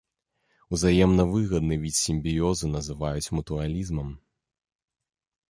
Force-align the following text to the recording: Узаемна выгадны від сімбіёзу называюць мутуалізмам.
Узаемна 0.77 1.25
выгадны 1.33 1.77
від 1.83 1.95
сімбіёзу 2.05 2.71
называюць 2.77 3.31
мутуалізмам. 3.41 4.09